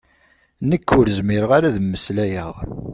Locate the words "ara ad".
1.57-1.77